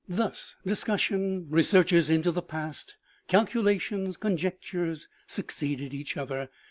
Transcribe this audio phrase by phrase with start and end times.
[0.09, 2.95] Thus discussion, researches into the past,
[3.27, 6.49] calculations, conjectures succeeded each other.